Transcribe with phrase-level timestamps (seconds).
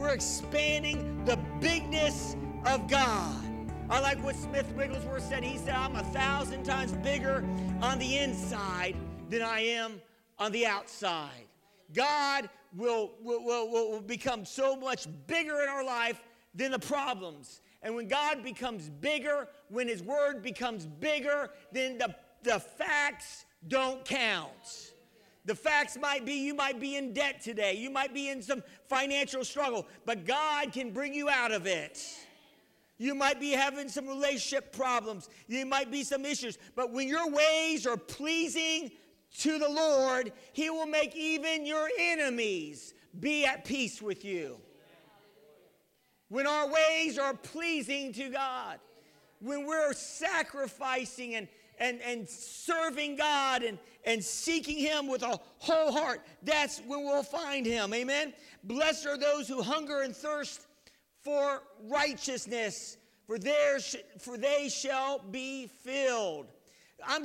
[0.00, 3.36] we're expanding the bigness of God.
[3.90, 5.44] I like what Smith Wigglesworth said.
[5.44, 7.44] He said, I'm a thousand times bigger
[7.82, 8.96] on the inside
[9.28, 10.00] than I am
[10.38, 11.44] on the outside.
[11.94, 16.22] God will, will, will, will become so much bigger in our life
[16.54, 17.60] than the problems.
[17.82, 24.02] And when God becomes bigger, when His Word becomes bigger, then the, the facts don't
[24.06, 24.92] count.
[25.44, 28.62] The facts might be you might be in debt today, you might be in some
[28.88, 31.98] financial struggle, but God can bring you out of it.
[32.98, 35.30] You might be having some relationship problems.
[35.48, 36.58] You might be some issues.
[36.76, 38.90] But when your ways are pleasing
[39.38, 44.58] to the Lord, He will make even your enemies be at peace with you.
[46.28, 48.78] When our ways are pleasing to God,
[49.40, 51.48] when we're sacrificing and,
[51.80, 57.22] and, and serving God and, and seeking Him with a whole heart, that's when we'll
[57.22, 57.92] find Him.
[57.92, 58.32] Amen.
[58.62, 60.66] Blessed are those who hunger and thirst
[61.24, 66.46] for righteousness, for, theirs, for they shall be filled.
[67.06, 67.24] I'm,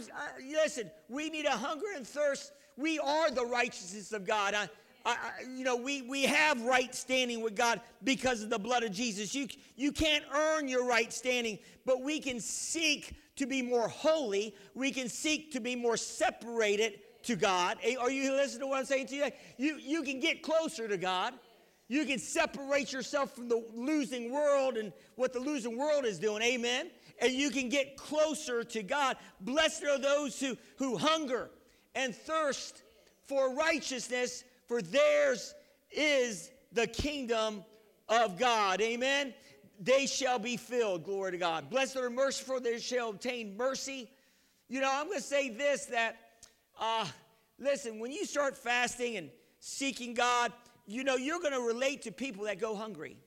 [0.49, 2.53] listen, we need a hunger and thirst.
[2.77, 4.53] We are the righteousness of God.
[4.53, 4.69] I,
[5.05, 5.17] I,
[5.55, 9.35] you know, we, we have right standing with God because of the blood of Jesus.
[9.35, 14.55] You, you can't earn your right standing, but we can seek to be more holy.
[14.73, 17.77] We can seek to be more separated to God.
[17.99, 19.31] Are you listening to what I'm saying to you?
[19.57, 21.33] You, you can get closer to God.
[21.87, 26.41] You can separate yourself from the losing world and what the losing world is doing.
[26.41, 26.89] Amen.
[27.19, 29.17] And you can get closer to God.
[29.41, 31.49] Blessed are those who, who hunger
[31.93, 32.81] and thirst
[33.27, 35.53] for righteousness, for theirs
[35.91, 37.63] is the kingdom
[38.09, 38.81] of God.
[38.81, 39.33] Amen.
[39.79, 41.03] They shall be filled.
[41.03, 41.69] Glory to God.
[41.69, 44.09] Blessed are merciful, they shall obtain mercy.
[44.67, 46.17] You know, I'm going to say this that,
[46.79, 47.05] uh,
[47.59, 50.51] listen, when you start fasting and seeking God,
[50.87, 53.17] you know, you're going to relate to people that go hungry.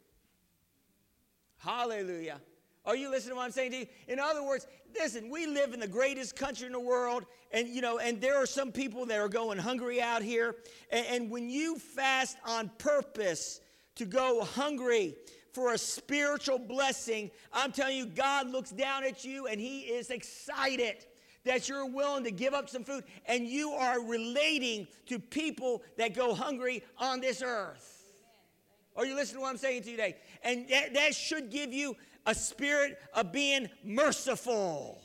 [1.59, 2.41] Hallelujah.
[2.85, 3.87] Are you listening to what I'm saying to you?
[4.07, 4.67] In other words,
[4.99, 8.37] listen, we live in the greatest country in the world, and you know, and there
[8.37, 10.57] are some people that are going hungry out here.
[10.91, 13.61] And, and when you fast on purpose
[13.97, 15.17] to go hungry
[15.53, 20.11] for a spiritual blessing, I'm telling you, God looks down at you and He is
[20.11, 21.07] excited
[21.45, 26.15] that you're willing to give up some food and you are relating to people that
[26.15, 27.99] go hungry on this earth.
[28.97, 30.17] Are you listening to what I'm saying to you today?
[30.43, 35.01] And that, that should give you a spirit of being merciful.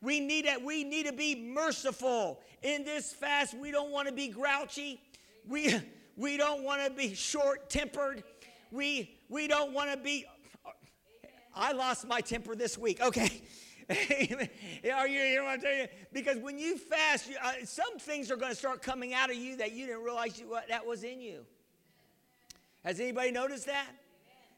[0.00, 0.62] We need that.
[0.62, 2.40] We need to be merciful.
[2.62, 5.00] In this fast, we don't want to be grouchy.
[5.46, 5.74] We,
[6.16, 8.24] we don't want to be short tempered.
[8.70, 10.24] We, we don't want to be.
[11.54, 13.00] I lost my temper this week.
[13.00, 13.42] Okay.
[13.90, 15.86] Are you, I'm telling you?
[16.12, 19.36] Because when you fast, you, uh, some things are going to start coming out of
[19.36, 21.46] you that you didn't realize you, what, that was in you.
[22.84, 23.86] Has anybody noticed that?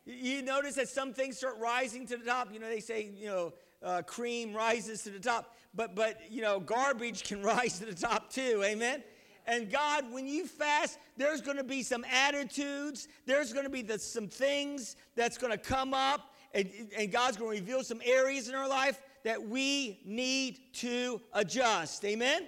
[0.05, 2.53] You notice that some things start rising to the top.
[2.53, 3.53] You know, they say, you know,
[3.83, 7.95] uh, cream rises to the top, but but you know, garbage can rise to the
[7.95, 8.63] top too.
[8.65, 9.03] Amen.
[9.47, 13.09] And God, when you fast, there's going to be some attitudes.
[13.27, 17.37] There's going to be the, some things that's going to come up, and, and God's
[17.37, 22.05] going to reveal some areas in our life that we need to adjust.
[22.05, 22.47] Amen?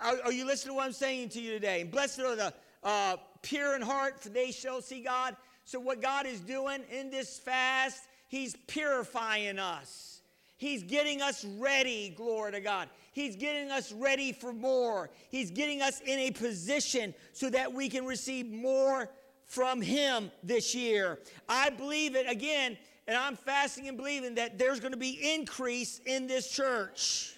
[0.00, 1.82] Are, are you listening to what I'm saying to you today?
[1.82, 2.54] Blessed are the
[2.84, 5.36] uh, pure in heart, for they shall see God.
[5.64, 10.17] So, what God is doing in this fast, He's purifying us.
[10.58, 12.88] He's getting us ready, glory to God.
[13.12, 15.08] He's getting us ready for more.
[15.30, 19.08] He's getting us in a position so that we can receive more
[19.46, 21.20] from Him this year.
[21.48, 22.76] I believe it again
[23.08, 27.34] and I'm fasting and believing that there's going to be increase in this church.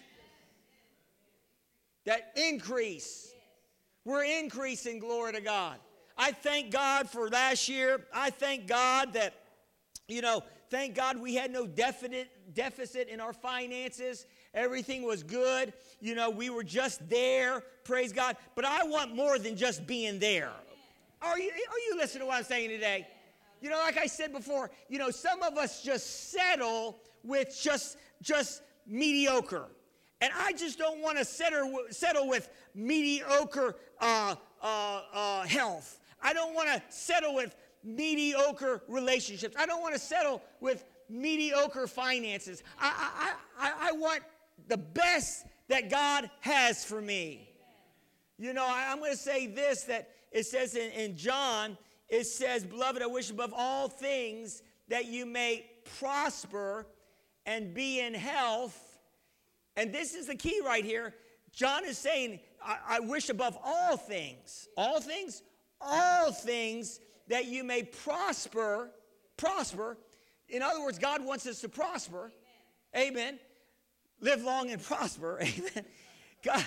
[2.07, 3.33] That increase.
[4.05, 5.77] We're increasing, glory to God.
[6.19, 8.05] I thank God for last year.
[8.13, 9.33] I thank God that,
[10.09, 14.27] you know, thank God we had no definite deficit in our finances.
[14.55, 15.73] Everything was good.
[16.01, 17.63] You know, we were just there.
[17.85, 18.37] Praise God.
[18.55, 20.51] But I want more than just being there.
[21.23, 23.07] Are you, are you listening to what I'm saying today?
[23.61, 27.99] You know, like I said before, you know, some of us just settle with just
[28.23, 29.67] just mediocre.
[30.21, 36.01] And I just don't want to settle, settle with mediocre uh, uh, uh, health.
[36.23, 39.57] I don't want to settle with mediocre relationships.
[39.59, 42.63] I don't want to settle with mediocre finances.
[42.79, 44.23] I, I, I, I want
[44.69, 47.49] the best that God has for me.
[48.39, 51.77] You know, I, am going to say this that it says in, in John
[52.09, 55.67] it says, Beloved, I wish above all things that you may
[55.99, 56.87] prosper
[57.47, 58.99] and be in health.
[59.77, 61.15] And this is the key right here.
[61.53, 65.43] John is saying, I, I wish above all things, all things,
[65.81, 67.01] all things
[67.31, 68.91] that you may prosper,
[69.37, 69.97] prosper.
[70.49, 72.31] In other words, God wants us to prosper.
[72.95, 73.11] Amen.
[73.11, 73.39] Amen.
[74.21, 75.39] Live long and prosper.
[75.43, 75.85] Amen.
[76.43, 76.65] God,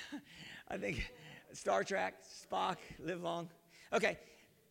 [0.68, 1.10] I think
[1.52, 3.48] Star Trek, Spock, live long.
[3.92, 4.18] Okay.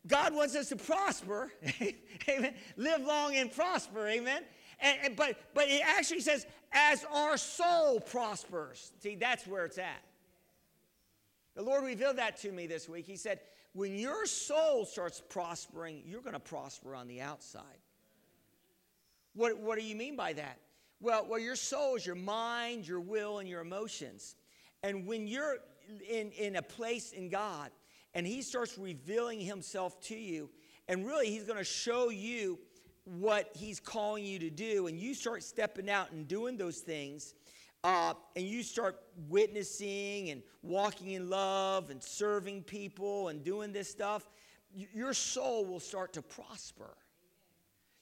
[0.05, 1.51] God wants us to prosper.
[2.29, 2.53] Amen.
[2.77, 4.07] Live long and prosper.
[4.07, 4.43] Amen.
[4.81, 8.91] And, and, but, but it actually says, as our soul prospers.
[8.99, 10.03] See, that's where it's at.
[11.55, 13.07] The Lord revealed that to me this week.
[13.07, 13.39] He said,
[13.75, 17.61] when your soul starts prospering, you're going to prosper on the outside.
[19.33, 20.59] What, what do you mean by that?
[21.01, 24.37] Well, well, your soul is your mind, your will, and your emotions.
[24.81, 25.57] And when you're
[26.09, 27.69] in, in a place in God
[28.13, 30.49] and He starts revealing Himself to you,
[30.87, 32.57] and really He's going to show you
[33.03, 37.33] what He's calling you to do, and you start stepping out and doing those things,
[37.85, 38.99] uh, and you start
[39.29, 44.27] witnessing and walking in love and serving people and doing this stuff,
[44.73, 46.97] your soul will start to prosper.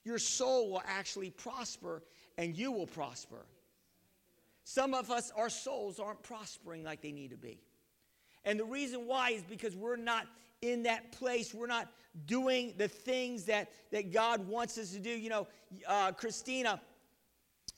[0.02, 2.02] Your soul will actually prosper
[2.38, 3.44] and you will prosper.
[4.64, 7.60] Some of us, our souls aren't prospering like they need to be.
[8.46, 10.26] And the reason why is because we're not
[10.62, 11.52] in that place.
[11.52, 11.92] We're not
[12.24, 15.10] doing the things that, that God wants us to do.
[15.10, 15.46] You know,
[15.86, 16.80] uh, Christina,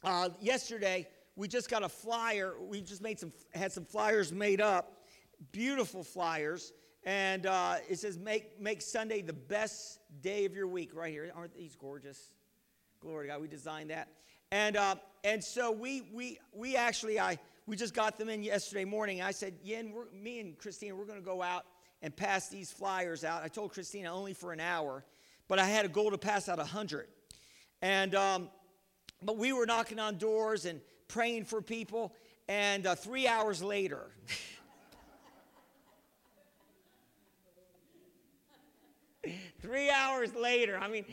[0.04, 2.54] uh, yesterday, we just got a flyer.
[2.58, 5.04] We just made some, had some flyers made up,
[5.52, 6.72] beautiful flyers.
[7.04, 11.30] And uh, it says, make, make Sunday the best day of your week, right here.
[11.36, 12.32] Aren't these gorgeous?
[13.00, 13.42] Glory to God.
[13.42, 14.08] We designed that.
[14.50, 18.84] And, uh, and so we, we, we actually, I, we just got them in yesterday
[18.84, 19.20] morning.
[19.20, 21.66] I said, Yen, me and Christina, we're going to go out
[22.00, 23.42] and pass these flyers out.
[23.42, 25.04] I told Christina only for an hour,
[25.48, 27.08] but I had a goal to pass out 100.
[27.82, 28.48] And, um,
[29.22, 32.14] but we were knocking on doors and praying for people.
[32.48, 34.06] And uh, three hours later,
[39.60, 41.04] Three hours later, I mean,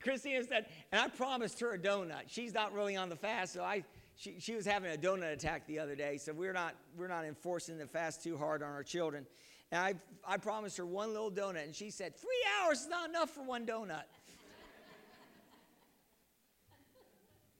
[0.00, 2.22] Christina said, and I promised her a donut.
[2.28, 3.82] She's not really on the fast, so I,
[4.14, 7.24] she, she was having a donut attack the other day, so we're not, we're not
[7.24, 9.26] enforcing the fast too hard on our children.
[9.72, 9.94] And I,
[10.24, 13.42] I promised her one little donut, and she said, Three hours is not enough for
[13.42, 14.04] one donut.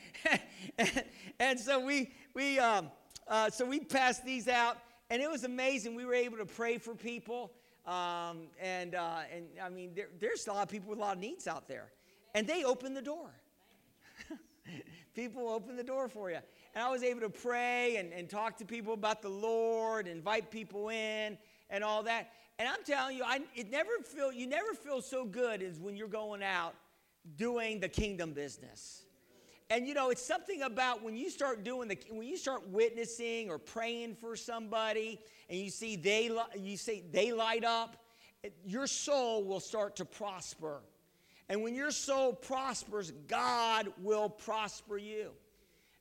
[1.39, 2.91] and, so we, we, um,
[3.29, 4.79] uh, so we passed these out,
[5.11, 5.95] and it was amazing.
[5.95, 7.53] We were able to pray for people.
[7.87, 11.17] Um, and, uh, and I mean, there, there's a lot of people with a lot
[11.17, 11.91] of needs out there.
[12.35, 13.31] And they open the door.
[15.15, 16.39] people open the door for you.
[16.75, 20.51] And I was able to pray and, and talk to people about the Lord, invite
[20.51, 21.37] people in,
[21.69, 22.31] and all that.
[22.59, 25.97] And I'm telling you, I, it never feel, you never feel so good as when
[25.97, 26.75] you're going out
[27.37, 29.05] doing the kingdom business.
[29.73, 33.49] And you know, it's something about when you start doing the when you start witnessing
[33.49, 37.97] or praying for somebody and you see they you see they light up,
[38.67, 40.83] your soul will start to prosper.
[41.49, 45.31] And when your soul prospers, God will prosper you.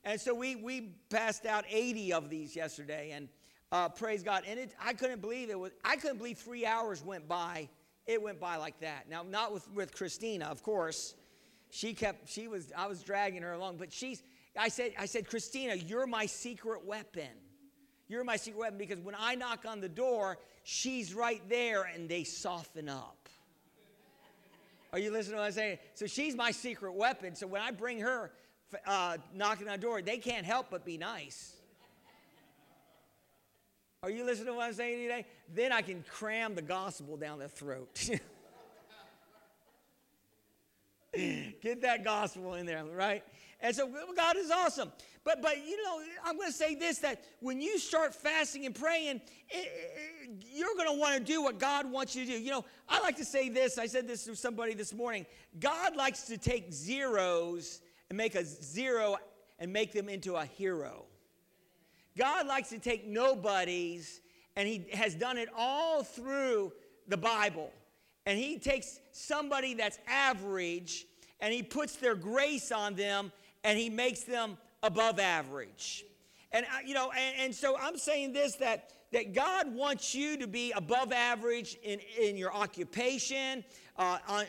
[0.03, 3.29] And so we we passed out 80 of these yesterday and
[3.71, 4.44] uh, praise God.
[4.45, 7.69] And it, I couldn't believe it was I couldn't believe 3 hours went by.
[8.06, 9.09] It went by like that.
[9.09, 11.15] Now not with with Christina, of course
[11.71, 14.21] she kept she was i was dragging her along but she's
[14.59, 17.29] i said i said christina you're my secret weapon.
[18.07, 22.07] You're my secret weapon because when i knock on the door she's right there and
[22.07, 23.29] they soften up.
[24.93, 25.77] Are you listening to what i'm saying?
[25.93, 27.36] So she's my secret weapon.
[27.36, 28.31] So when i bring her
[28.86, 31.55] uh, knocking on the door they can't help but be nice.
[34.03, 35.25] Are you listening to what i'm saying today?
[35.53, 38.10] Then i can cram the gospel down their throat
[41.62, 43.24] Get that gospel in there, right?
[43.60, 44.91] And so God is awesome.
[45.24, 48.74] But but you know, I'm going to say this that when you start fasting and
[48.74, 52.39] praying, it, it, you're going to want to do what God wants you to do.
[52.39, 53.77] You know, I like to say this.
[53.77, 55.25] I said this to somebody this morning.
[55.60, 59.18] God likes to take zeros and make a zero
[59.60, 61.06] and make them into a hero.
[62.18, 64.22] God likes to take nobodies
[64.56, 66.74] and he has done it all through
[67.08, 67.72] the Bible
[68.25, 71.06] and he takes somebody that's average
[71.40, 73.32] and he puts their grace on them
[73.63, 76.06] and he makes them above average.
[76.51, 80.38] And, uh, you know, and, and so I'm saying this that that God wants you
[80.38, 83.63] to be above average in, in your occupation.
[83.98, 84.46] Uh, on,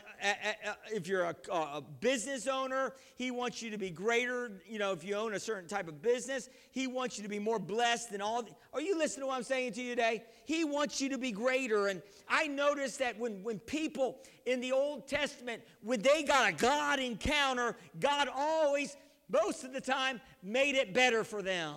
[0.91, 4.51] if you're a, a, business owner, He wants you to be greater.
[4.65, 7.39] You know, if you own a certain type of business, He wants you to be
[7.39, 8.43] more blessed than all.
[8.43, 10.23] The, are you listening to what I'm saying to you today?
[10.45, 11.87] He wants you to be greater.
[11.87, 16.53] And I noticed that when, when people in the Old Testament, when they got a
[16.53, 18.95] God encounter, God always,
[19.29, 21.75] most of the time, made it better for them.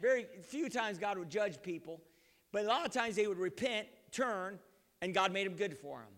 [0.00, 2.00] Very few times God would judge people.
[2.52, 4.58] But a lot of times they would repent, turn,
[5.00, 6.08] and God made him good for him.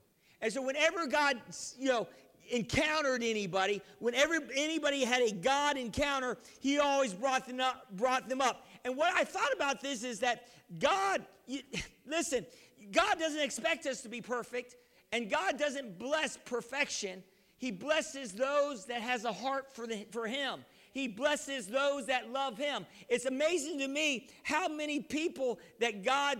[0.40, 1.40] And so whenever God,
[1.78, 2.08] you know,
[2.50, 7.86] encountered anybody, whenever anybody had a God encounter, he always brought them up.
[7.92, 8.66] Brought them up.
[8.84, 10.48] And what I thought about this is that
[10.78, 11.60] God, you,
[12.06, 12.44] listen,
[12.92, 14.76] God doesn't expect us to be perfect,
[15.12, 17.22] and God doesn't bless perfection.
[17.56, 20.64] He blesses those that has a heart for, the, for him.
[20.94, 22.86] He blesses those that love him.
[23.08, 26.38] It's amazing to me how many people that God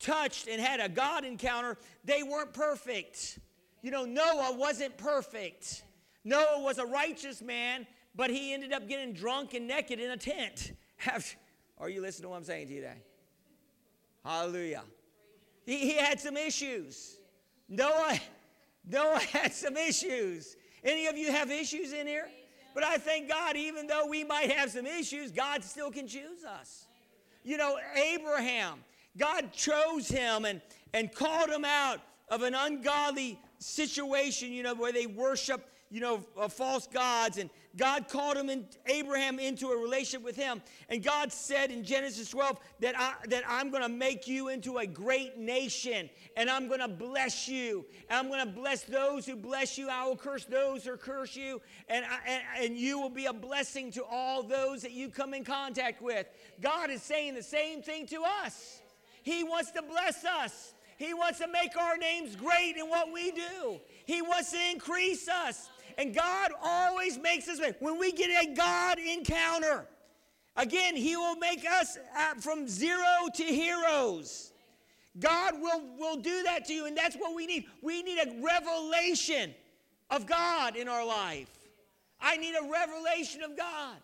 [0.00, 3.40] touched and had a God encounter, they weren't perfect.
[3.82, 5.82] You know, Noah wasn't perfect.
[6.22, 10.16] Noah was a righteous man, but he ended up getting drunk and naked in a
[10.16, 10.74] tent.
[11.78, 13.02] Are you listening to what I'm saying to you today?
[14.24, 14.84] Hallelujah.
[15.66, 17.18] He, he had some issues.
[17.68, 18.20] Noah,
[18.88, 20.56] Noah had some issues.
[20.84, 22.28] Any of you have issues in here?
[22.74, 26.44] But I thank God, even though we might have some issues, God still can choose
[26.44, 26.86] us.
[27.44, 28.84] You know, Abraham,
[29.16, 30.60] God chose him and,
[30.92, 36.24] and called him out of an ungodly situation, you know, where they worship, you know,
[36.38, 37.38] uh, false gods.
[37.38, 40.60] And God called him and Abraham into a relationship with him.
[40.88, 44.78] And God said in Genesis 12 that, I, that I'm going to make you into
[44.78, 47.86] a great nation and I'm going to bless you.
[48.10, 49.88] And I'm going to bless those who bless you.
[49.88, 51.62] I will curse those who curse you.
[51.88, 55.32] And, I, and, and you will be a blessing to all those that you come
[55.32, 56.26] in contact with.
[56.60, 58.82] God is saying the same thing to us.
[59.22, 60.74] He wants to bless us.
[60.98, 63.78] He wants to make our names great in what we do.
[64.04, 65.70] He wants to increase us.
[65.98, 69.84] And God always makes us, when we get a God encounter,
[70.56, 73.02] again, He will make us uh, from zero
[73.34, 74.52] to heroes.
[75.18, 77.66] God will, will do that to you, and that's what we need.
[77.82, 79.52] We need a revelation
[80.08, 81.50] of God in our life.
[82.20, 83.96] I need a revelation of God.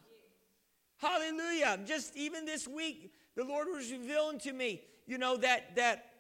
[0.98, 1.78] Hallelujah.
[1.86, 6.13] Just even this week, the Lord was revealing to me, you know, that that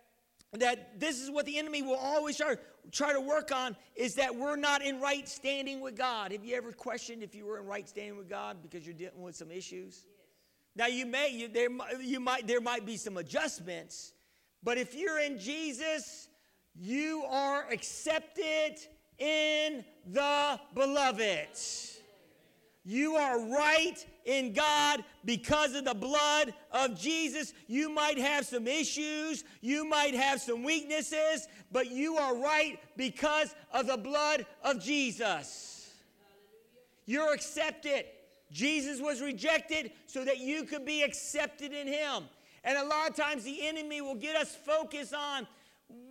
[0.60, 2.56] that this is what the enemy will always try,
[2.92, 6.32] try to work on is that we're not in right standing with God.
[6.32, 9.22] Have you ever questioned if you were in right standing with God because you're dealing
[9.22, 10.04] with some issues?
[10.06, 10.14] Yes.
[10.76, 11.68] Now you may you, there
[12.00, 14.12] you might there might be some adjustments,
[14.62, 16.28] but if you're in Jesus,
[16.74, 18.78] you are accepted
[19.18, 21.48] in the beloved.
[22.84, 27.54] You are right in God because of the blood of Jesus.
[27.66, 33.54] You might have some issues, you might have some weaknesses, but you are right because
[33.72, 35.94] of the blood of Jesus.
[37.06, 38.04] You're accepted.
[38.52, 42.24] Jesus was rejected so that you could be accepted in Him.
[42.64, 45.46] And a lot of times the enemy will get us focused on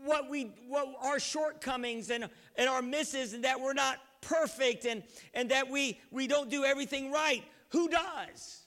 [0.03, 5.03] what we what our shortcomings and, and our misses and that we're not perfect and,
[5.33, 7.43] and that we, we don't do everything right.
[7.69, 8.63] Who does?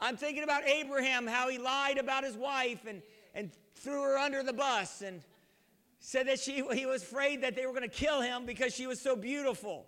[0.00, 3.02] I'm thinking about Abraham, how he lied about his wife and,
[3.34, 5.22] and threw her under the bus and
[6.00, 8.86] said that she, he was afraid that they were going to kill him because she
[8.86, 9.86] was so beautiful.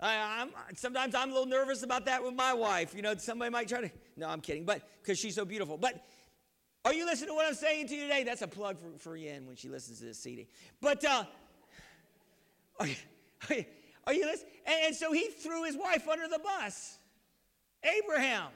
[0.00, 2.94] I, am sometimes I'm a little nervous about that with my wife.
[2.94, 3.90] You know, somebody might try to.
[4.16, 5.78] No, I'm kidding, but because she's so beautiful.
[5.78, 6.04] But
[6.84, 8.22] are you listening to what I'm saying to you today?
[8.22, 10.48] That's a plug for, for Yen when she listens to this CD.
[10.80, 11.24] But uh,
[12.78, 12.86] are
[14.06, 14.52] are you listening?
[14.66, 16.98] And, and so he threw his wife under the bus.
[17.82, 18.48] Abraham.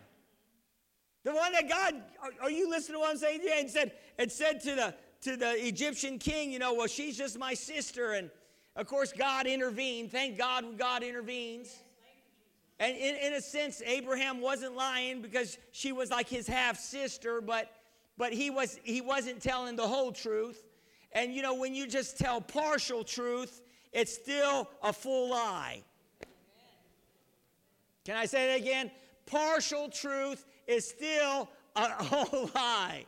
[1.23, 3.41] The one that God, are, are you listening to what I'm saying?
[3.43, 7.17] Yeah, and said, and said to the to the Egyptian king, you know, well, she's
[7.17, 8.13] just my sister.
[8.13, 8.31] And
[8.75, 10.11] of course, God intervened.
[10.11, 11.77] Thank God when God intervenes.
[12.79, 17.43] And in, in a sense, Abraham wasn't lying because she was like his half sister,
[17.43, 17.71] but
[18.17, 20.65] but he was he wasn't telling the whole truth.
[21.13, 23.61] And you know, when you just tell partial truth,
[23.93, 25.83] it's still a full lie.
[28.05, 28.91] Can I say that again?
[29.27, 33.05] Partial truth is still a whole lie.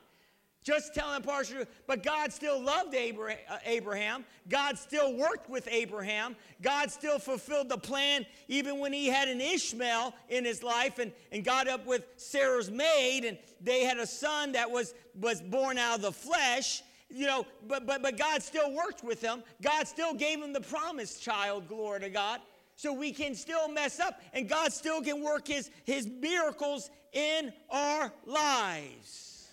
[0.63, 1.69] Just telling partial truth.
[1.89, 4.25] But God still loved uh, Abraham.
[4.49, 6.37] God still worked with Abraham.
[6.61, 11.11] God still fulfilled the plan even when he had an Ishmael in his life and,
[11.33, 15.79] and got up with Sarah's maid and they had a son that was, was born
[15.79, 16.83] out of the flesh
[17.15, 19.43] you know, but, but, but God still worked with them.
[19.61, 22.41] God still gave them the promised child, glory to God.
[22.77, 27.53] So we can still mess up, and God still can work his, his miracles in
[27.71, 29.49] our lives.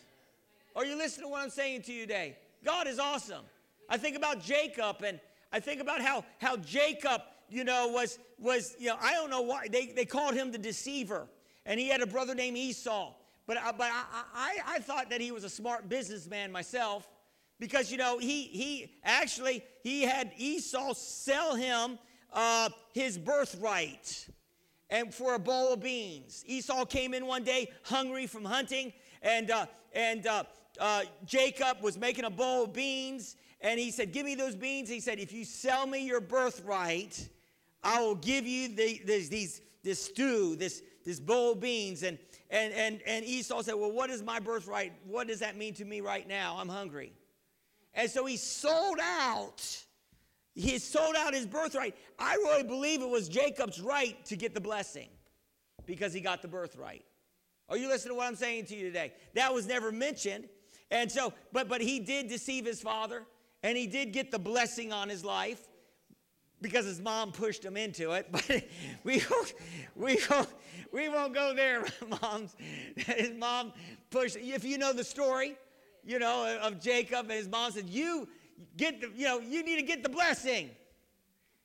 [0.75, 2.37] Are you listening to what I'm saying to you today?
[2.63, 3.43] God is awesome.
[3.89, 5.19] I think about Jacob, and
[5.51, 9.41] I think about how, how Jacob, you know, was, was, you know, I don't know
[9.41, 11.27] why, they, they called him the deceiver.
[11.65, 13.13] And he had a brother named Esau.
[13.45, 17.09] But, but I, I, I thought that he was a smart businessman myself
[17.59, 21.97] because you know he he actually he had esau sell him
[22.33, 24.27] uh, his birthright
[24.89, 29.51] and for a bowl of beans esau came in one day hungry from hunting and
[29.51, 30.43] uh, and uh,
[30.79, 34.89] uh, Jacob was making a bowl of beans, and he said, Give me those beans.
[34.89, 37.29] He said, If you sell me your birthright,
[37.83, 42.03] I will give you the, this, these, this stew, this, this bowl of beans.
[42.03, 42.17] And,
[42.49, 44.93] and, and, and Esau said, Well, what is my birthright?
[45.05, 46.57] What does that mean to me right now?
[46.57, 47.13] I'm hungry.
[47.93, 49.85] And so he sold out.
[50.55, 51.95] He sold out his birthright.
[52.17, 55.09] I really believe it was Jacob's right to get the blessing
[55.85, 57.05] because he got the birthright.
[57.69, 59.13] Are you listening to what I'm saying to you today?
[59.35, 60.49] That was never mentioned.
[60.91, 63.25] And so, but but he did deceive his father,
[63.61, 65.69] and he did get the blessing on his life
[66.61, 68.27] because his mom pushed him into it.
[68.31, 68.63] But
[69.03, 69.53] we won't,
[69.95, 70.49] we won't,
[70.91, 71.85] we won't go there,
[72.21, 72.55] moms.
[72.95, 73.73] His mom
[74.09, 74.37] pushed.
[74.37, 75.55] If you know the story,
[76.05, 78.27] you know of Jacob, and his mom said, "You
[78.77, 80.69] get the, you know, you need to get the blessing,"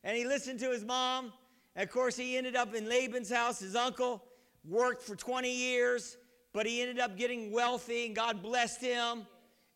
[0.02, 1.32] and he listened to his mom.
[1.76, 3.58] And of course, he ended up in Laban's house.
[3.58, 4.24] His uncle
[4.64, 6.16] worked for 20 years,
[6.52, 9.26] but he ended up getting wealthy, and God blessed him.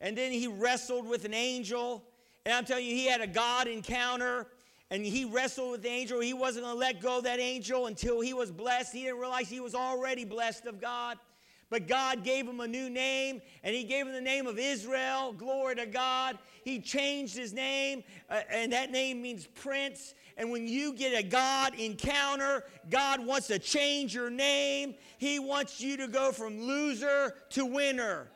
[0.01, 2.05] And then he wrestled with an angel.
[2.47, 4.47] And I'm telling you, he had a God encounter
[4.91, 6.21] and he wrestled with the angel.
[6.21, 8.93] He wasn't going to let go of that angel until he was blessed.
[8.93, 11.19] He didn't realize he was already blessed of God.
[11.71, 15.35] But God gave him a new name, and he gave him the name of Israel.
[15.35, 16.39] Glory to God.
[16.65, 20.15] He changed his name, uh, and that name means prince.
[20.39, 24.95] And when you get a God encounter, God wants to change your name.
[25.19, 28.29] He wants you to go from loser to winner.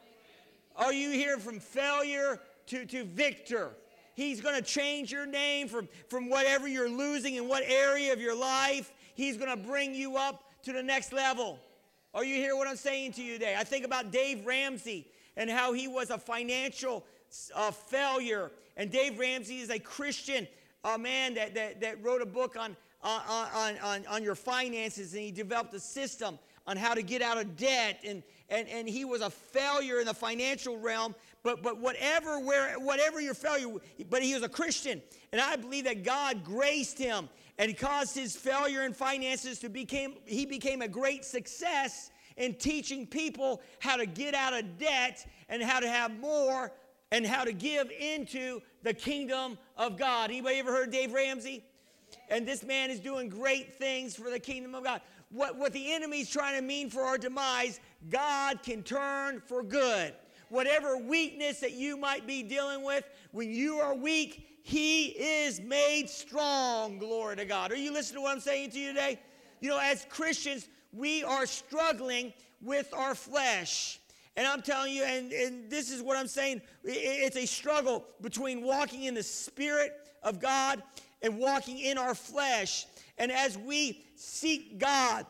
[0.77, 3.71] Are you here from failure to, to victor?
[4.15, 8.21] He's going to change your name from, from whatever you're losing in what area of
[8.21, 8.93] your life.
[9.15, 11.59] He's going to bring you up to the next level.
[12.15, 13.55] Are you hear what I'm saying to you today?
[13.59, 17.05] I think about Dave Ramsey and how he was a financial
[17.55, 18.51] uh, failure.
[18.77, 20.47] And Dave Ramsey is a Christian
[20.85, 25.15] a man that, that, that wrote a book on, uh, on, on, on your finances,
[25.15, 28.01] and he developed a system on how to get out of debt.
[28.05, 32.75] And, and, and he was a failure in the financial realm, but, but whatever, where,
[32.75, 33.79] whatever your failure,
[34.11, 35.01] but he was a Christian.
[35.33, 40.15] And I believe that God graced him and caused his failure in finances to become,
[40.27, 45.63] he became a great success in teaching people how to get out of debt and
[45.63, 46.73] how to have more
[47.11, 50.31] and how to give into the kingdom of God.
[50.31, 51.65] Anybody ever heard Dave Ramsey?
[52.29, 55.01] And this man is doing great things for the kingdom of God.
[55.31, 60.15] What, what the enemy's trying to mean for our demise, God can turn for good
[60.53, 66.11] whatever weakness that you might be dealing with, when you are weak, He is made
[66.11, 66.99] strong.
[66.99, 67.73] Glory to God.
[67.73, 69.19] Are you listening to what I'm saying to you today?
[69.61, 73.99] You know, as Christians, we are struggling with our flesh.
[74.37, 78.63] And I'm telling you, and, and this is what I'm saying it's a struggle between
[78.63, 80.83] walking in the Spirit of God
[81.23, 82.87] and walking in our flesh.
[83.17, 85.25] And as we seek God,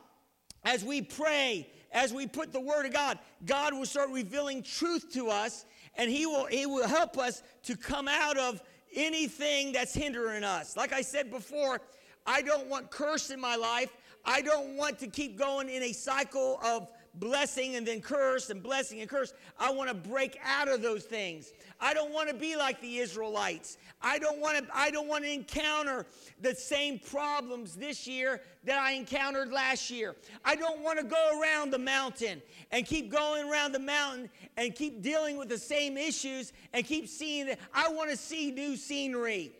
[0.64, 5.12] as we pray, as we put the word of God, God will start revealing truth
[5.12, 8.62] to us and he will he will help us to come out of
[8.94, 10.76] anything that's hindering us.
[10.76, 11.80] Like I said before,
[12.26, 13.90] I don't want curse in my life.
[14.24, 18.62] I don't want to keep going in a cycle of blessing and then curse and
[18.62, 19.34] blessing and curse.
[19.58, 21.52] I want to break out of those things.
[21.80, 23.76] I don't want to be like the Israelites.
[24.00, 26.06] I don't want to I don't want to encounter
[26.40, 30.16] the same problems this year that I encountered last year.
[30.44, 34.74] I don't want to go around the mountain and keep going around the mountain and
[34.74, 38.76] keep dealing with the same issues and keep seeing that I want to see new
[38.76, 39.52] scenery.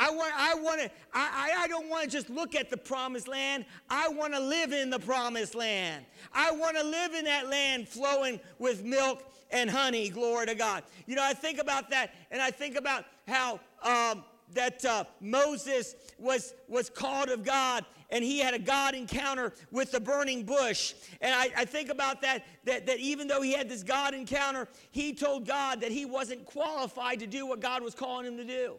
[0.00, 3.28] I want, I want to, I, I don't want to just look at the promised
[3.28, 3.66] land.
[3.90, 6.06] I want to live in the promised land.
[6.32, 10.08] I want to live in that land flowing with milk and honey.
[10.08, 10.84] Glory to God.
[11.06, 15.94] You know, I think about that and I think about how um, that uh, Moses
[16.18, 20.94] was, was called of God and he had a God encounter with the burning bush.
[21.20, 24.66] And I, I think about that, that, that even though he had this God encounter,
[24.92, 28.44] he told God that he wasn't qualified to do what God was calling him to
[28.46, 28.76] do.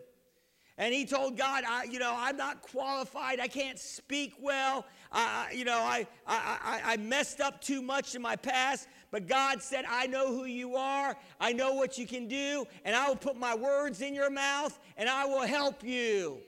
[0.77, 3.39] And he told God, I, you know, I'm not qualified.
[3.39, 4.85] I can't speak well.
[5.11, 8.87] I, you know, I, I, I messed up too much in my past.
[9.11, 11.17] But God said, I know who you are.
[11.39, 12.65] I know what you can do.
[12.85, 16.39] And I will put my words in your mouth and I will help you.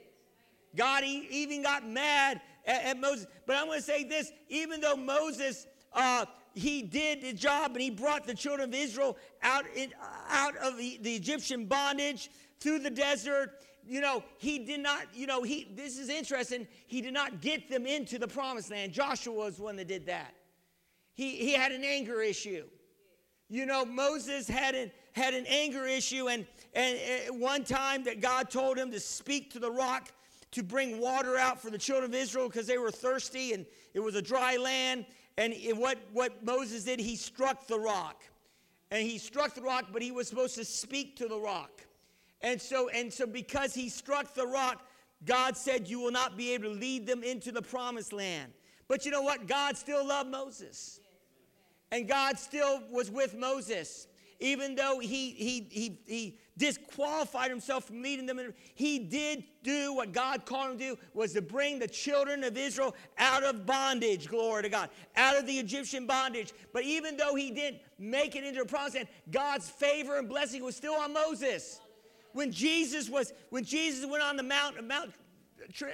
[0.75, 3.27] God he even got mad at, at Moses.
[3.45, 7.81] But I'm going to say this even though Moses, uh, he did the job and
[7.81, 9.91] he brought the children of Israel out, in,
[10.29, 15.27] out of the, the Egyptian bondage through the desert you know, he did not, you
[15.27, 16.67] know, he, this is interesting.
[16.87, 18.91] He did not get them into the promised land.
[18.93, 20.33] Joshua was one that did that.
[21.13, 22.65] He, he had an anger issue.
[23.49, 28.49] You know, Moses had an, had an anger issue, and, and, one time that God
[28.49, 30.09] told him to speak to the rock
[30.51, 33.99] to bring water out for the children of Israel because they were thirsty and it
[33.99, 35.05] was a dry land.
[35.37, 38.23] And what, what Moses did, he struck the rock.
[38.91, 41.81] and he struck the rock, but he was supposed to speak to the rock.
[42.43, 44.86] And so, and so because he struck the rock,
[45.25, 48.51] God said, You will not be able to lead them into the promised land.
[48.89, 49.47] But you know what?
[49.47, 50.99] God still loved Moses.
[51.91, 54.08] And God still was with Moses.
[54.39, 58.41] Even though he, he, he, he disqualified himself from leading them,
[58.75, 62.58] he did do what God called him to do, was to bring the children of
[62.58, 66.51] Israel out of bondage, glory to God, out of the Egyptian bondage.
[66.73, 70.62] But even though he didn't make it into a promised land, God's favor and blessing
[70.62, 71.79] was still on Moses
[72.33, 75.11] when Jesus was when Jesus went on the mount Mount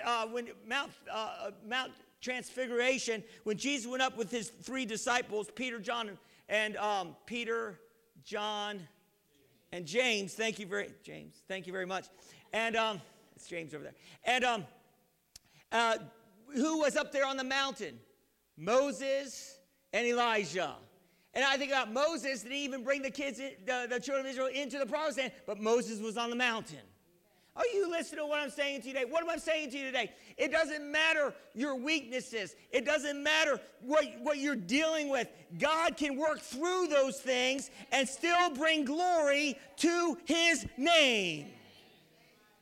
[0.04, 5.80] uh, when Mount uh, Mount Transfiguration, when Jesus went up with his three disciples, Peter,
[5.80, 6.18] John,
[6.50, 7.80] and um, Peter,
[8.24, 8.88] John,
[9.72, 10.34] and James.
[10.34, 11.36] Thank you very James.
[11.48, 12.06] Thank you very much.
[12.52, 13.02] And um,
[13.36, 13.94] it's James over there.
[14.26, 14.66] And um,
[15.72, 15.98] uh,
[16.54, 18.00] who was up there on the mountain?
[18.58, 19.58] Moses
[19.94, 20.76] and Elijah.
[21.34, 24.48] And I think about Moses didn't even bring the kids, the, the children of Israel
[24.48, 26.80] into the promised land, but Moses was on the mountain.
[27.56, 29.06] Are you listening to what I'm saying to you today?
[29.10, 30.12] What am I saying to you today?
[30.38, 32.56] It doesn't matter your weaknesses.
[32.72, 35.28] It doesn't matter what, what you're dealing with.
[35.60, 41.48] God can work through those things and still bring glory to his name.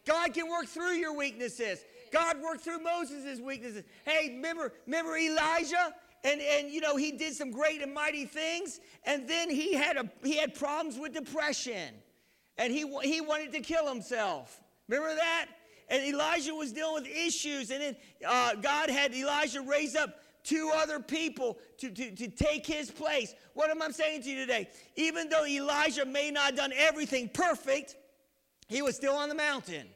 [0.05, 1.85] God can work through your weaknesses.
[2.11, 3.83] God worked through Moses' weaknesses.
[4.03, 5.93] Hey, remember, remember Elijah?
[6.27, 9.97] And, and you know he did some great and mighty things and then he had
[9.97, 11.93] a he had problems with depression
[12.57, 14.61] and he he wanted to kill himself.
[14.87, 15.47] Remember that?
[15.89, 17.95] And elijah was dealing with issues and then
[18.27, 23.33] uh, god had elijah raise up two other people to, to, to take his place.
[23.53, 24.69] What am i saying to you today?
[24.97, 27.95] Even though elijah may not have done everything perfect
[28.67, 29.87] he was still on the mountain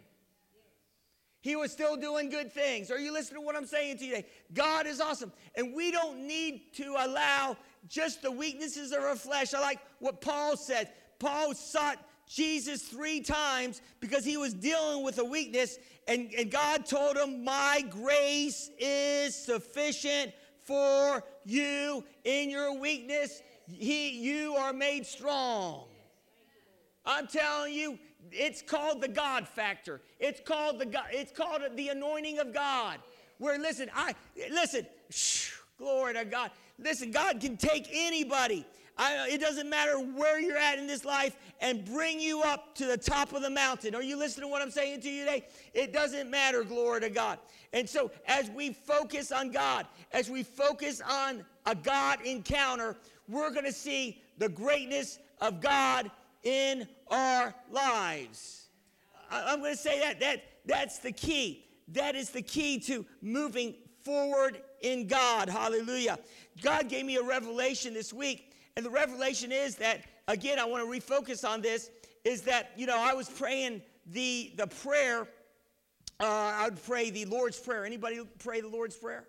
[1.41, 2.91] he was still doing good things.
[2.91, 4.27] Are you listening to what I'm saying to you today?
[4.53, 5.31] God is awesome.
[5.55, 9.53] And we don't need to allow just the weaknesses of our flesh.
[9.53, 10.89] I like what Paul said.
[11.19, 15.77] Paul sought Jesus three times because he was dealing with a weakness,
[16.07, 20.31] and, and God told him, My grace is sufficient
[20.63, 23.41] for you in your weakness.
[23.67, 25.85] He, you are made strong.
[27.05, 27.97] I'm telling you,
[28.31, 30.01] it's called the God factor.
[30.19, 32.99] It's called the God, it's called the anointing of God.
[33.37, 34.13] Where listen, I
[34.51, 36.51] listen, shh, glory to God.
[36.77, 38.65] Listen, God can take anybody.
[38.97, 42.85] I, it doesn't matter where you're at in this life and bring you up to
[42.85, 43.95] the top of the mountain.
[43.95, 45.45] Are you listening to what I'm saying to you today?
[45.73, 47.39] It doesn't matter, glory to God.
[47.73, 53.51] And so, as we focus on God, as we focus on a God encounter, we're
[53.51, 56.11] going to see the greatness of God
[56.43, 58.67] in our lives.
[59.29, 61.65] I'm going to say that, that that's the key.
[61.89, 65.49] That is the key to moving forward in God.
[65.49, 66.19] Hallelujah.
[66.61, 70.83] God gave me a revelation this week, and the revelation is that, again, I want
[70.83, 71.89] to refocus on this,
[72.23, 75.27] is that, you know, I was praying the, the prayer,
[76.19, 77.85] uh, I would pray the Lord's Prayer.
[77.85, 79.25] Anybody pray the Lord's Prayer?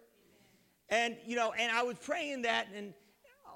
[0.89, 2.93] And, you know, and I was praying that and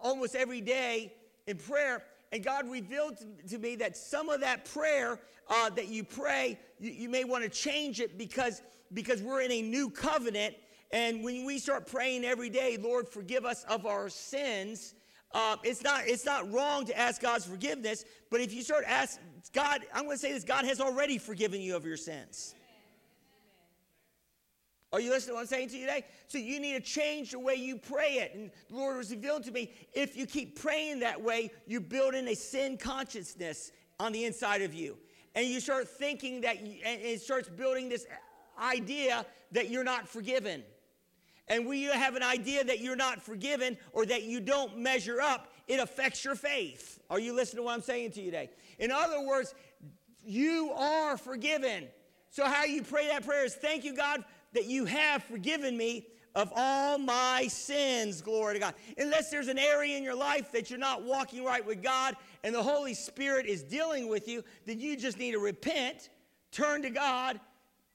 [0.03, 1.12] almost every day
[1.47, 2.03] in prayer,
[2.37, 3.16] and God revealed
[3.49, 5.18] to me that some of that prayer
[5.49, 8.61] uh, that you pray, you, you may want to change it because,
[8.92, 10.55] because we're in a new covenant.
[10.92, 14.92] And when we start praying every day, Lord, forgive us of our sins,
[15.33, 19.25] uh, it's, not, it's not wrong to ask God's forgiveness, but if you start asking
[19.55, 22.55] God, I'm going to say this God has already forgiven you of your sins.
[24.92, 26.05] Are you listening to what I'm saying to you today?
[26.29, 28.35] So you need to change the way you pray it.
[28.35, 32.14] And the Lord was revealing to me if you keep praying that way, you build
[32.14, 34.96] in a sin consciousness on the inside of you.
[35.35, 38.07] And you start thinking that, you, and it starts building this
[38.59, 40.62] idea that you're not forgiven.
[41.49, 45.20] And when you have an idea that you're not forgiven or that you don't measure
[45.20, 47.01] up, it affects your faith.
[47.11, 48.51] Are you listening to what I'm saying to you today?
[48.79, 49.55] In other words,
[50.25, 51.88] you are forgiven.
[52.31, 54.25] So, how you pray that prayer is thank you, God,
[54.57, 58.75] that you have forgiven me of all my sins, glory to God.
[58.99, 62.14] Unless there's an area in your life that you're not walking right with God
[62.45, 66.11] and the Holy Spirit is dealing with you, then you just need to repent,
[66.53, 67.40] turn to God,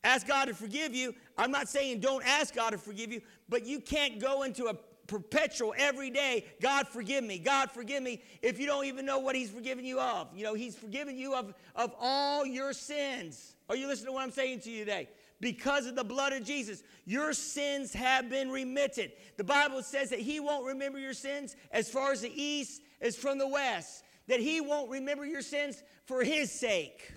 [0.04, 1.14] ask God to forgive you.
[1.38, 4.76] I'm not saying don't ask God to forgive you, but you can't go into a
[5.12, 9.36] perpetual every day, God forgive me, God forgive me, if you don't even know what
[9.36, 10.30] He's forgiven you of.
[10.34, 13.56] You know, He's forgiven you of, of all your sins.
[13.70, 15.10] Are you listening to what I'm saying to you today?
[15.42, 16.84] Because of the blood of Jesus.
[17.06, 19.12] Your sins have been remitted.
[19.36, 23.18] The Bible says that He won't remember your sins as far as the east is
[23.18, 27.12] from the west, that He won't remember your sins for His sake.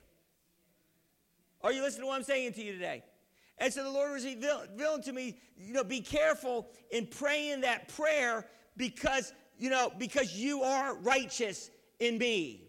[1.63, 3.05] Are you listening to what I'm saying to you today?
[3.59, 7.89] And so the Lord was revealing to me, you know, be careful in praying that
[7.89, 12.69] prayer because, you know, because you are righteous in me.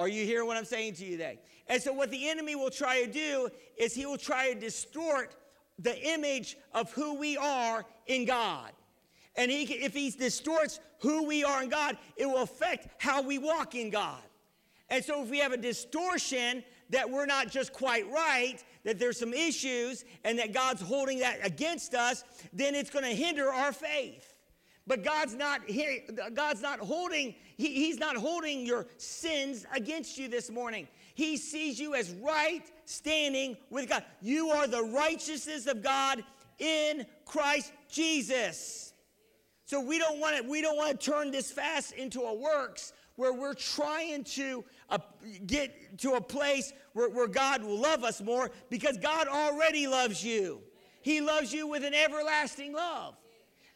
[0.00, 1.38] Are you hearing what I'm saying to you today?
[1.68, 5.36] And so, what the enemy will try to do is he will try to distort
[5.78, 8.72] the image of who we are in God.
[9.36, 13.36] And he, if he distorts who we are in God, it will affect how we
[13.36, 14.22] walk in God.
[14.88, 19.18] And so, if we have a distortion that we're not just quite right, that there's
[19.18, 23.72] some issues, and that God's holding that against us, then it's going to hinder our
[23.72, 24.29] faith.
[24.90, 25.60] But God's not
[26.34, 30.88] God's not holding he, he's not holding your sins against you this morning.
[31.14, 34.02] He sees you as right standing with God.
[34.20, 36.24] You are the righteousness of God
[36.58, 38.92] in Christ Jesus.
[39.64, 42.92] So we don't want to we don't want to turn this fast into a works
[43.14, 44.98] where we're trying to uh,
[45.46, 50.24] get to a place where, where God will love us more because God already loves
[50.24, 50.60] you.
[51.00, 53.14] He loves you with an everlasting love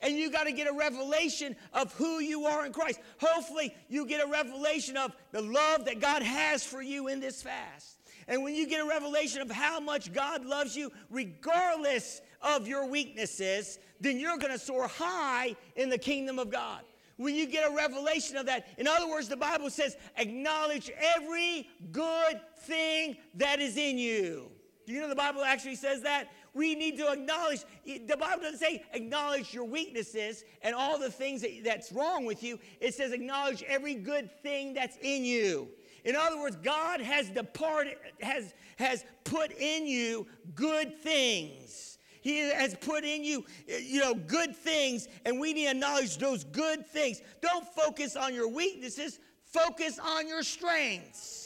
[0.05, 3.01] and you got to get a revelation of who you are in Christ.
[3.19, 7.43] Hopefully, you get a revelation of the love that God has for you in this
[7.43, 7.97] fast.
[8.29, 12.87] And when you get a revelation of how much God loves you, regardless of your
[12.87, 16.83] weaknesses, then you're going to soar high in the kingdom of God.
[17.17, 21.69] When you get a revelation of that, in other words, the Bible says, acknowledge every
[21.93, 24.51] good thing that is in you.
[24.87, 26.29] Do you know the Bible actually says that?
[26.55, 31.43] We need to acknowledge, the Bible doesn't say acknowledge your weaknesses and all the things
[31.43, 32.61] that, that's wrong with you.
[32.81, 35.69] It says acknowledge every good thing that's in you.
[36.05, 41.99] In other words, God has departed, has, has put in you good things.
[42.21, 46.45] He has put in you, you know, good things, and we need to acknowledge those
[46.45, 47.21] good things.
[47.43, 51.44] Don't focus on your weaknesses, focus on your strengths.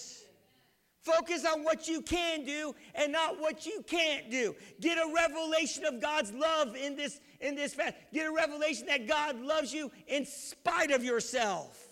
[1.16, 4.54] Focus on what you can do and not what you can't do.
[4.80, 7.94] Get a revelation of God's love in this in this fast.
[8.12, 11.88] Get a revelation that God loves you in spite of yourself.